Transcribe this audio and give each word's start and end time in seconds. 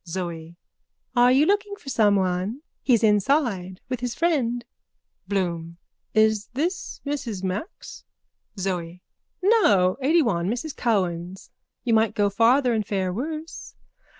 _ZOE: 0.09 0.55
Are 1.15 1.31
you 1.31 1.45
looking 1.45 1.75
for 1.75 1.89
someone? 1.89 2.63
He's 2.81 3.03
inside 3.03 3.81
with 3.87 3.99
his 3.99 4.15
friend. 4.15 4.65
BLOOM: 5.27 5.77
Is 6.15 6.47
this 6.55 7.01
Mrs 7.05 7.43
Mack's? 7.43 8.03
ZOE: 8.59 8.99
No, 9.43 9.97
eightyone. 10.01 10.49
Mrs 10.51 10.75
Cohen's. 10.75 11.51
You 11.83 11.93
might 11.93 12.15
go 12.15 12.31
farther 12.31 12.73
and 12.73 12.83
fare 12.83 13.13
worse. 13.13 13.75